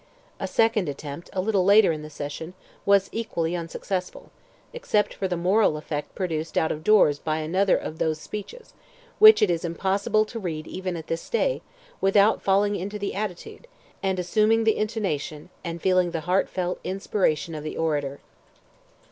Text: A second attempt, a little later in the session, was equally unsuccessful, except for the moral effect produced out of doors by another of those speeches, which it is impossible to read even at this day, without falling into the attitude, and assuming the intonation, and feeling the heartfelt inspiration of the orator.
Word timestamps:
A 0.39 0.47
second 0.47 0.89
attempt, 0.89 1.29
a 1.31 1.39
little 1.41 1.63
later 1.63 1.91
in 1.91 2.01
the 2.01 2.09
session, 2.09 2.55
was 2.87 3.07
equally 3.11 3.55
unsuccessful, 3.55 4.31
except 4.73 5.13
for 5.13 5.27
the 5.27 5.37
moral 5.37 5.77
effect 5.77 6.15
produced 6.15 6.57
out 6.57 6.71
of 6.71 6.83
doors 6.83 7.19
by 7.19 7.37
another 7.37 7.77
of 7.77 7.99
those 7.99 8.19
speeches, 8.19 8.73
which 9.19 9.43
it 9.43 9.51
is 9.51 9.63
impossible 9.63 10.25
to 10.25 10.39
read 10.39 10.65
even 10.65 10.97
at 10.97 11.05
this 11.05 11.29
day, 11.29 11.61
without 12.01 12.41
falling 12.41 12.75
into 12.75 12.97
the 12.97 13.13
attitude, 13.13 13.67
and 14.01 14.17
assuming 14.17 14.63
the 14.63 14.75
intonation, 14.77 15.51
and 15.63 15.83
feeling 15.83 16.09
the 16.09 16.21
heartfelt 16.21 16.79
inspiration 16.83 17.53
of 17.53 17.63
the 17.63 17.77
orator. 17.77 18.21